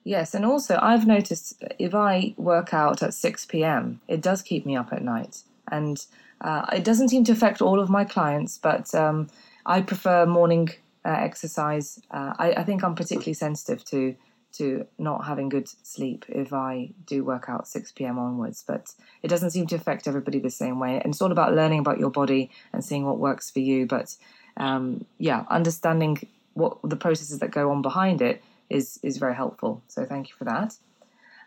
Yes, 0.03 0.36
and 0.36 0.46
also 0.46 0.77
I've 0.82 1.08
noticed 1.08 1.63
if 1.79 1.96
I 1.96 2.36
work 2.38 2.74
out 2.74 3.01
at 3.01 3.13
6 3.13 3.46
p.m., 3.48 4.01
it 4.08 4.22
does 4.22 4.44
keep 4.44 4.65
me 4.65 4.75
up 4.75 4.94
at 4.94 5.03
night. 5.03 5.41
And 5.72 6.04
uh, 6.42 6.66
it 6.74 6.84
doesn't 6.84 7.10
seem 7.10 7.24
to 7.26 7.32
affect 7.32 7.62
all 7.62 7.80
of 7.80 7.90
my 7.90 8.04
clients, 8.04 8.58
but 8.58 8.94
um, 8.94 9.28
I 9.66 9.82
prefer 9.82 10.26
morning 10.26 10.70
uh, 11.06 11.18
exercise. 11.20 12.00
Uh, 12.12 12.34
I, 12.38 12.52
I, 12.54 12.64
think 12.64 12.84
I'm 12.84 12.96
particularly 12.96 13.34
sensitive 13.34 13.84
to 13.86 14.16
to 14.54 14.88
not 14.98 15.26
having 15.26 15.50
good 15.50 15.68
sleep 15.68 16.26
if 16.30 16.54
I 16.54 16.90
do 17.06 17.26
work 17.26 17.46
out 17.50 17.68
6 17.68 17.92
p.m. 17.92 18.18
onwards. 18.18 18.64
But 18.66 18.94
it 19.22 19.28
doesn't 19.28 19.52
seem 19.52 19.68
to 19.68 19.76
affect 19.76 20.08
everybody 20.08 20.40
the 20.40 20.50
same 20.50 20.80
way. 20.80 21.02
And 21.04 21.14
it's 21.14 21.22
all 21.22 21.32
about 21.32 21.54
learning 21.54 21.80
about 21.80 22.00
your 22.00 22.10
body 22.10 22.50
and 22.72 22.84
seeing 22.84 23.06
what 23.06 23.20
works 23.20 23.52
for 23.52 23.60
you. 23.60 23.86
But 23.86 24.16
um, 24.58 25.06
yeah, 25.18 25.44
understanding 25.50 26.26
what 26.54 26.78
the 26.84 26.96
processes 26.96 27.40
that 27.40 27.52
go 27.52 27.70
on 27.70 27.82
behind 27.82 28.22
it 28.22 28.42
is 28.70 29.00
is 29.04 29.18
very 29.18 29.36
helpful. 29.36 29.84
So 29.88 30.06
thank 30.06 30.30
you 30.30 30.36
for 30.38 30.46
that. 30.46 30.78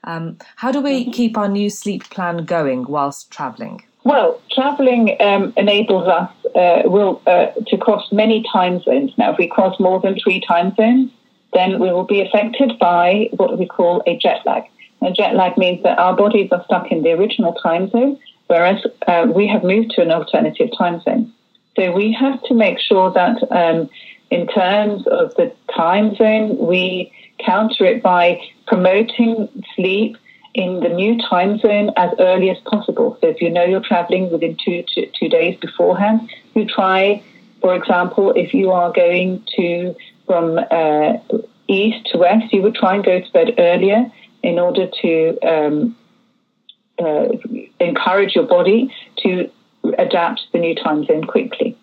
Um, 0.04 0.38
how 0.56 0.70
do 0.70 0.80
we 0.80 1.02
mm-hmm. 1.02 1.10
keep 1.12 1.36
our 1.36 1.48
new 1.48 1.70
sleep 1.70 2.08
plan 2.10 2.44
going 2.44 2.84
whilst 2.86 3.30
travelling? 3.30 3.84
Well, 4.04 4.40
travelling 4.50 5.16
um, 5.20 5.52
enables 5.56 6.08
us 6.08 6.30
uh, 6.54 6.82
will 6.84 7.20
uh, 7.26 7.48
to 7.66 7.76
cross 7.76 8.10
many 8.12 8.44
time 8.52 8.80
zones. 8.82 9.12
Now, 9.18 9.32
if 9.32 9.38
we 9.38 9.48
cross 9.48 9.78
more 9.78 10.00
than 10.00 10.18
three 10.18 10.40
time 10.40 10.74
zones, 10.76 11.10
then 11.52 11.78
we 11.80 11.90
will 11.92 12.04
be 12.04 12.20
affected 12.20 12.78
by 12.78 13.28
what 13.32 13.58
we 13.58 13.66
call 13.66 14.02
a 14.06 14.16
jet 14.16 14.40
lag. 14.46 14.64
And 15.00 15.14
jet 15.14 15.34
lag 15.34 15.56
means 15.56 15.82
that 15.82 15.98
our 15.98 16.16
bodies 16.16 16.48
are 16.52 16.64
stuck 16.64 16.90
in 16.90 17.02
the 17.02 17.12
original 17.12 17.54
time 17.54 17.90
zone, 17.90 18.18
whereas 18.46 18.84
uh, 19.06 19.26
we 19.34 19.46
have 19.46 19.62
moved 19.62 19.92
to 19.92 20.02
an 20.02 20.10
alternative 20.10 20.70
time 20.76 21.00
zone. 21.02 21.32
So 21.76 21.92
we 21.92 22.12
have 22.12 22.42
to 22.44 22.54
make 22.54 22.78
sure 22.80 23.12
that 23.12 23.36
um, 23.52 23.88
in 24.30 24.46
terms 24.48 25.06
of 25.06 25.34
the 25.36 25.52
time 25.74 26.16
zone, 26.16 26.58
we 26.58 27.12
counter 27.44 27.84
it 27.84 28.02
by 28.02 28.40
promoting 28.66 29.48
sleep 29.76 30.16
in 30.54 30.80
the 30.80 30.88
new 30.88 31.18
time 31.28 31.58
zone 31.58 31.90
as 31.96 32.10
early 32.18 32.50
as 32.50 32.58
possible. 32.64 33.16
So 33.20 33.28
if 33.28 33.40
you 33.40 33.50
know 33.50 33.64
you're 33.64 33.80
traveling 33.80 34.30
within 34.30 34.56
two, 34.64 34.84
two, 34.92 35.10
two 35.18 35.28
days 35.28 35.58
beforehand, 35.60 36.30
you 36.54 36.66
try, 36.66 37.22
for 37.60 37.74
example, 37.74 38.32
if 38.34 38.54
you 38.54 38.70
are 38.72 38.92
going 38.92 39.44
to 39.56 39.94
from 40.26 40.58
uh, 40.70 41.14
east 41.68 42.08
to 42.12 42.18
west, 42.18 42.52
you 42.52 42.62
would 42.62 42.74
try 42.74 42.94
and 42.94 43.04
go 43.04 43.20
to 43.20 43.32
bed 43.32 43.54
earlier 43.58 44.10
in 44.42 44.58
order 44.58 44.88
to 45.02 45.38
um, 45.40 45.96
uh, 46.98 47.28
encourage 47.80 48.34
your 48.34 48.46
body 48.46 48.92
to 49.18 49.50
adapt 49.98 50.40
the 50.52 50.58
new 50.58 50.74
time 50.74 51.04
zone 51.04 51.24
quickly. 51.24 51.76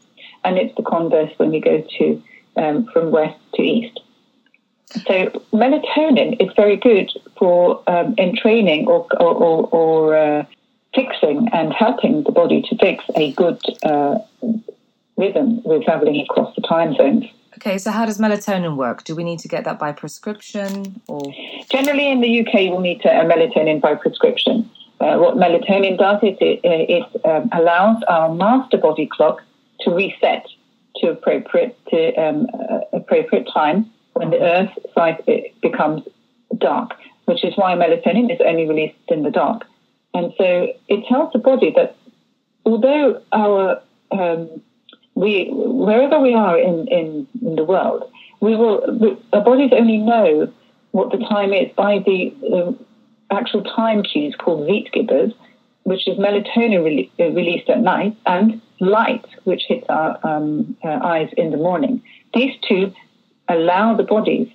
And 0.44 0.58
it's 0.58 0.76
the 0.76 0.84
converse 0.84 1.32
when 1.38 1.54
you 1.54 1.62
go 1.62 1.84
to 1.98 2.24
um, 2.56 2.86
from 2.94 3.12
west 3.12 3.40
to 3.56 3.62
east. 3.62 4.00
So 5.08 5.26
melatonin 5.54 6.42
is 6.42 6.50
very 6.56 6.78
good 6.78 7.12
for 7.38 7.84
um, 7.88 8.16
in 8.18 8.36
training 8.36 8.88
or 8.88 9.08
or, 9.20 9.34
or, 9.34 9.68
or 9.68 10.18
uh, 10.18 10.46
fixing 10.94 11.50
and 11.52 11.74
helping 11.74 12.24
the 12.24 12.32
body 12.32 12.62
to 12.70 12.78
fix 12.78 13.04
a 13.16 13.34
good 13.34 13.60
uh, 13.84 14.20
rhythm 15.18 15.62
with 15.64 15.84
traveling 15.84 16.20
across 16.22 16.56
the 16.56 16.62
time 16.62 16.96
zones. 16.96 17.26
Okay, 17.58 17.78
so 17.78 17.92
how 17.92 18.06
does 18.06 18.18
melatonin 18.18 18.76
work? 18.76 19.04
Do 19.04 19.16
we 19.16 19.24
need 19.24 19.40
to 19.40 19.48
get 19.48 19.64
that 19.64 19.80
by 19.80 19.92
prescription 19.92 21.02
or? 21.08 21.22
Generally, 21.70 22.12
in 22.12 22.22
the 22.22 22.42
UK, 22.42 22.54
we'll 22.70 22.82
need 22.82 23.02
to, 23.02 23.10
a 23.10 23.24
melatonin 23.24 23.80
by 23.80 23.96
prescription. 23.96 24.70
Uh, 25.00 25.18
what 25.18 25.36
melatonin 25.36 25.98
does 25.98 26.22
is 26.22 26.38
it, 26.42 26.60
it 26.64 27.26
um, 27.26 27.50
allows 27.54 28.02
our 28.08 28.34
master 28.34 28.78
body 28.78 29.08
clock 29.08 29.42
to 29.82 29.92
reset 29.92 30.46
to 30.98 31.12
appropriate 31.12 31.78
to 31.90 32.14
um, 32.16 32.48
uh, 32.54 32.80
appropriate 32.94 33.48
time 33.54 33.90
when 34.16 34.30
the 34.30 34.42
Earth 34.42 34.72
side 34.94 35.24
becomes 35.62 36.02
dark, 36.58 36.92
which 37.26 37.44
is 37.44 37.54
why 37.58 37.74
melatonin 37.74 38.34
is 38.34 38.40
only 38.46 38.68
released 38.68 38.96
in 39.10 39.24
the 39.24 39.30
dark. 39.30 39.66
And 40.14 40.34
so 40.38 40.70
it 40.88 41.06
tells 41.08 41.34
the 41.34 41.40
body 41.40 41.74
that 41.76 41.98
although 42.66 43.22
our 43.34 43.82
um, 44.12 44.62
we 45.16 45.50
wherever 45.52 46.20
we 46.20 46.34
are 46.34 46.58
in, 46.58 46.88
in, 46.88 47.28
in, 47.42 47.56
the 47.58 47.66
world, 47.66 48.10
we 48.40 48.56
will 48.56 49.20
our 49.34 49.44
bodies 49.44 49.72
only 49.74 49.98
know 49.98 50.52
what 50.92 51.12
the 51.12 51.18
time 51.18 51.52
is 51.52 51.70
by 51.76 52.00
the, 52.00 52.34
the 52.40 52.78
actual 53.32 53.64
time 53.64 54.02
cues 54.04 54.34
called 54.40 54.68
Zeitgebers, 54.68 55.34
which 55.84 56.08
is 56.08 56.18
melatonin 56.18 56.86
re- 56.86 57.12
released 57.20 57.70
at 57.70 57.82
night, 57.82 58.16
and 58.26 58.62
light, 58.80 59.26
which 59.44 59.64
hits 59.68 59.86
our 59.90 60.18
um, 60.26 60.78
uh, 60.86 60.88
eyes 60.88 61.30
in 61.36 61.52
the 61.52 61.58
morning. 61.58 62.02
These 62.34 62.56
two 62.68 62.94
allow 63.50 63.96
the 63.96 64.04
bodies 64.04 64.48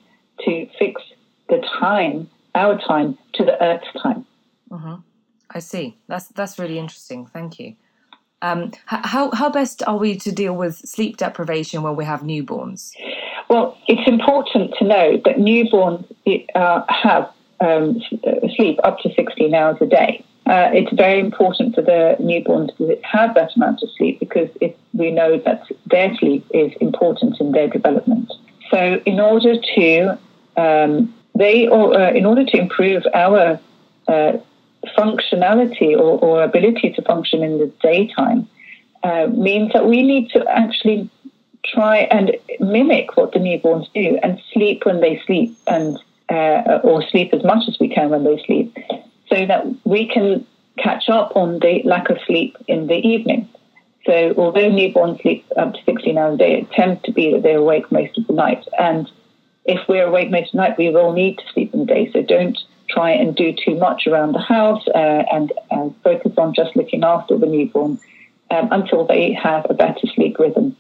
to 0.45 0.67
fix 0.79 1.03
the 1.49 1.63
time, 1.79 2.29
our 2.55 2.79
time, 2.79 3.19
to 3.35 3.45
the 3.45 3.63
Earth's 3.63 3.87
time. 4.03 4.27
Mm-hmm. 4.71 4.95
I 5.53 5.59
see. 5.59 5.97
That's 6.07 6.29
that's 6.29 6.59
really 6.59 6.79
interesting. 6.79 7.27
Thank 7.27 7.59
you. 7.59 7.75
Um, 8.43 8.73
how 8.87 9.31
how 9.33 9.51
best 9.51 9.83
are 9.87 9.99
we 9.99 10.17
to 10.17 10.33
deal 10.33 10.55
with 10.55 10.77
sleep 10.77 11.17
deprivation 11.17 11.83
when 11.83 11.97
we 11.97 12.05
have 12.05 12.21
newborns? 12.21 12.93
Well, 13.49 13.77
it's 13.89 14.09
important 14.09 14.75
to 14.79 14.85
know 14.85 15.21
that 15.25 15.37
newborns 15.37 16.05
uh, 16.55 16.83
have 16.89 17.31
um, 17.61 18.01
sleep 18.57 18.79
up 18.85 19.01
to 19.01 19.13
16 19.13 19.55
hours 19.55 19.77
a 19.81 19.87
day. 19.87 20.25
Uh, 20.47 20.71
it's 20.73 20.93
very 20.93 21.21
important 21.21 21.75
for 21.75 21.83
the 21.83 22.17
newborns 22.21 22.75
to 22.79 22.97
have 23.03 23.35
that 23.35 23.55
amount 23.57 23.83
of 23.83 23.89
sleep 23.97 24.19
because 24.21 24.49
it, 24.61 24.79
we 24.95 25.11
know 25.11 25.39
that 25.39 25.63
their 25.87 26.15
sleep 26.17 26.47
is 26.55 26.73
important 26.81 27.41
in 27.41 27.53
their 27.53 27.69
development. 27.69 28.33
So, 28.71 29.01
in 29.05 29.21
order 29.21 29.55
to 29.61 30.19
um, 30.57 31.15
they 31.35 31.67
or 31.69 31.99
uh, 31.99 32.13
in 32.13 32.27
order 32.27 32.45
to 32.45 32.57
improve 32.57 33.03
our 33.15 33.59
uh, 34.09 34.33
functionality 34.97 35.93
or, 35.93 36.19
or, 36.19 36.43
ability 36.43 36.91
to 36.91 37.03
function 37.03 37.43
in 37.43 37.59
the 37.59 37.67
daytime, 37.83 38.49
uh, 39.03 39.27
means 39.27 39.73
that 39.73 39.87
we 39.87 40.03
need 40.03 40.31
to 40.31 40.45
actually 40.49 41.09
try 41.65 41.99
and 41.99 42.37
mimic 42.61 43.17
what 43.17 43.33
the 43.33 43.39
newborns 43.39 43.87
do 43.93 44.19
and 44.23 44.41
sleep 44.53 44.85
when 44.87 45.01
they 45.01 45.21
sleep 45.27 45.57
and 45.67 45.99
uh, 46.31 46.81
or 46.83 47.03
sleep 47.09 47.35
as 47.35 47.45
much 47.45 47.69
as 47.69 47.77
we 47.79 47.89
can 47.89 48.11
when 48.11 48.25
they 48.25 48.43
sleep 48.45 48.75
so 49.29 49.47
that 49.47 49.67
we 49.85 50.09
can 50.09 50.47
catch 50.79 51.09
up 51.09 51.37
on 51.37 51.59
the 51.59 51.83
lack 51.85 52.09
of 52.11 52.19
sleep 52.27 52.57
in 52.67 52.87
the 52.87 52.97
evening. 52.97 53.49
So 54.11 54.35
although 54.39 54.69
newborns 54.69 55.23
sleep 55.23 55.45
up 55.57 55.73
to 55.73 55.79
16 55.85 56.19
hours 56.19 56.35
a 56.35 56.39
day, 56.39 56.61
it 56.63 56.73
tends 56.73 57.01
to 57.03 57.13
be 57.13 57.31
that 57.31 57.45
they're 57.45 57.59
awake 57.59 57.93
most 57.93 58.19
of 58.19 58.27
the 58.27 58.33
night. 58.33 58.67
And 58.77 59.09
if 59.67 59.79
we're 59.89 60.09
awake 60.09 60.33
most 60.33 60.47
of 60.47 60.53
the 60.53 60.59
night, 60.59 60.77
we 60.77 60.91
will 60.91 61.13
need 61.13 61.39
to 61.39 61.45
sleep 61.53 61.73
in 61.73 61.81
the 61.81 61.87
day. 61.87 62.11
So 62.13 62.23
don't 62.23 62.59
try 62.89 63.13
and 63.13 63.37
do 63.37 63.55
too 63.65 63.77
much 63.77 64.09
around 64.09 64.33
the 64.33 64.41
house 64.41 64.83
uh, 64.97 65.23
and 65.33 65.53
uh, 65.71 65.91
focus 66.03 66.33
on 66.37 66.55
just 66.55 66.75
looking 66.75 67.05
after 67.05 67.39
the 67.39 67.47
newborn 67.47 68.01
um, 68.51 68.67
until 68.73 69.07
they 69.07 69.33
have 69.33 69.65
a 69.71 69.75
better 69.75 70.09
sleep 70.13 70.41
rhythm. 70.41 70.77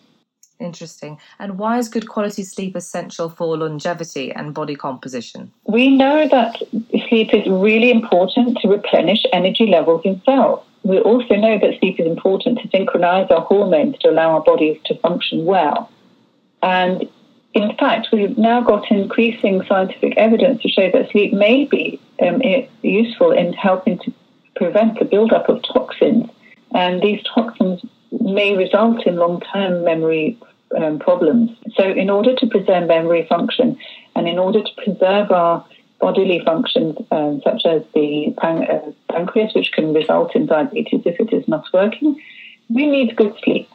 Interesting. 0.58 1.16
And 1.38 1.56
why 1.56 1.78
is 1.78 1.88
good 1.88 2.08
quality 2.08 2.42
sleep 2.42 2.74
essential 2.74 3.28
for 3.28 3.56
longevity 3.56 4.32
and 4.32 4.52
body 4.52 4.74
composition? 4.74 5.52
We 5.66 5.96
know 5.96 6.26
that 6.26 6.56
sleep 7.08 7.32
is 7.32 7.46
really 7.46 7.92
important 7.92 8.58
to 8.62 8.68
replenish 8.68 9.22
energy 9.32 9.66
levels 9.66 10.02
in 10.04 10.20
cells. 10.24 10.64
We 10.82 10.98
also 10.98 11.36
know 11.36 11.58
that 11.58 11.78
sleep 11.78 12.00
is 12.00 12.06
important 12.06 12.58
to 12.60 12.68
synchronize 12.68 13.30
our 13.30 13.42
hormones 13.42 13.98
to 13.98 14.10
allow 14.10 14.32
our 14.32 14.42
bodies 14.42 14.78
to 14.86 14.98
function 14.98 15.44
well. 15.44 15.90
And 16.62 17.08
in 17.52 17.76
fact, 17.76 18.08
we've 18.12 18.38
now 18.38 18.60
got 18.60 18.90
increasing 18.90 19.62
scientific 19.68 20.16
evidence 20.16 20.62
to 20.62 20.68
show 20.68 20.90
that 20.90 21.10
sleep 21.10 21.32
may 21.32 21.64
be 21.64 22.00
um, 22.22 22.40
useful 22.82 23.32
in 23.32 23.52
helping 23.52 23.98
to 23.98 24.12
prevent 24.56 24.98
the 24.98 25.04
buildup 25.04 25.48
of 25.48 25.62
toxins. 25.62 26.30
And 26.72 27.02
these 27.02 27.22
toxins 27.34 27.82
may 28.12 28.56
result 28.56 29.06
in 29.06 29.16
long 29.16 29.42
term 29.52 29.84
memory 29.84 30.38
um, 30.76 30.98
problems. 30.98 31.50
So, 31.74 31.84
in 31.90 32.08
order 32.10 32.34
to 32.36 32.46
preserve 32.46 32.86
memory 32.86 33.26
function 33.28 33.76
and 34.14 34.28
in 34.28 34.38
order 34.38 34.62
to 34.62 34.70
preserve 34.84 35.30
our 35.32 35.64
bodily 36.00 36.40
functions, 36.44 36.96
um, 37.10 37.40
such 37.44 37.66
as 37.66 37.82
the 37.94 38.34
pan- 38.38 38.64
uh, 38.64 38.92
pancreas, 39.12 39.54
which 39.54 39.70
can 39.72 39.92
result 39.92 40.34
in 40.34 40.46
diabetes 40.46 41.02
if 41.04 41.20
it 41.20 41.32
is 41.32 41.46
not 41.46 41.64
working, 41.72 42.20
we 42.68 42.86
need 42.86 43.16
good 43.16 43.34
sleep. 43.44 43.68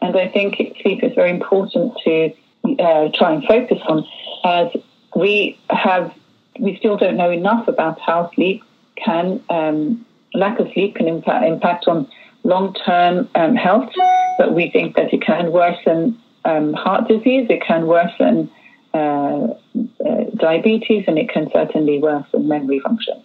And 0.00 0.16
I 0.16 0.28
think 0.28 0.56
sleep 0.82 1.02
is 1.02 1.14
very 1.14 1.30
important 1.30 1.96
to 2.04 2.32
uh, 2.78 3.08
try 3.14 3.32
and 3.32 3.44
focus 3.44 3.78
on, 3.86 4.06
as 4.44 4.68
we 5.14 5.58
have, 5.70 6.12
we 6.58 6.76
still 6.76 6.96
don't 6.96 7.16
know 7.16 7.30
enough 7.30 7.68
about 7.68 8.00
how 8.00 8.30
sleep 8.34 8.62
can, 8.96 9.42
um, 9.48 10.04
lack 10.34 10.58
of 10.58 10.70
sleep 10.72 10.96
can 10.96 11.08
impact, 11.08 11.44
impact 11.44 11.88
on 11.88 12.08
long 12.44 12.74
term 12.74 13.28
um, 13.34 13.54
health, 13.54 13.90
but 14.38 14.52
we 14.52 14.70
think 14.70 14.96
that 14.96 15.12
it 15.12 15.22
can 15.22 15.52
worsen 15.52 16.18
um, 16.44 16.72
heart 16.72 17.08
disease, 17.08 17.46
it 17.48 17.62
can 17.62 17.86
worsen 17.86 18.50
uh, 18.94 19.48
uh, 19.74 20.24
diabetes, 20.36 21.04
and 21.06 21.18
it 21.18 21.28
can 21.28 21.50
certainly 21.52 21.98
worsen 21.98 22.48
memory 22.48 22.80
function. 22.80 23.22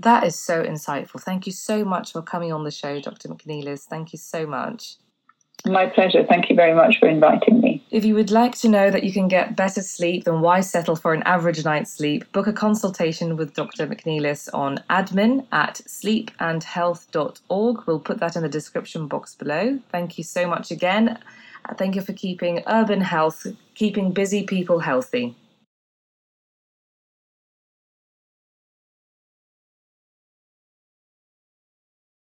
That 0.00 0.24
is 0.24 0.38
so 0.38 0.62
insightful. 0.62 1.20
Thank 1.20 1.46
you 1.46 1.52
so 1.52 1.84
much 1.84 2.12
for 2.12 2.22
coming 2.22 2.52
on 2.52 2.64
the 2.64 2.70
show, 2.70 3.00
Dr. 3.00 3.28
McNeillis. 3.28 3.84
Thank 3.84 4.12
you 4.12 4.18
so 4.18 4.46
much. 4.46 4.96
My 5.66 5.86
pleasure. 5.86 6.26
Thank 6.28 6.50
you 6.50 6.56
very 6.56 6.74
much 6.74 6.98
for 6.98 7.08
inviting 7.08 7.62
me. 7.62 7.82
If 7.90 8.04
you 8.04 8.14
would 8.16 8.30
like 8.30 8.54
to 8.58 8.68
know 8.68 8.90
that 8.90 9.02
you 9.02 9.10
can 9.12 9.28
get 9.28 9.56
better 9.56 9.80
sleep 9.80 10.24
than 10.24 10.42
why 10.42 10.60
settle 10.60 10.94
for 10.94 11.14
an 11.14 11.22
average 11.22 11.64
night's 11.64 11.90
sleep, 11.90 12.30
book 12.32 12.46
a 12.46 12.52
consultation 12.52 13.36
with 13.36 13.54
Dr. 13.54 13.86
McNeillis 13.86 14.50
on 14.52 14.84
admin 14.90 15.46
at 15.52 15.80
sleepandhealth.org. 15.86 17.86
We'll 17.86 18.00
put 18.00 18.18
that 18.18 18.36
in 18.36 18.42
the 18.42 18.48
description 18.48 19.08
box 19.08 19.34
below. 19.34 19.78
Thank 19.90 20.18
you 20.18 20.24
so 20.24 20.46
much 20.46 20.70
again. 20.70 21.18
Thank 21.78 21.94
you 21.94 22.02
for 22.02 22.12
keeping 22.12 22.62
urban 22.66 23.00
health, 23.00 23.46
keeping 23.74 24.12
busy 24.12 24.42
people 24.42 24.80
healthy. 24.80 25.34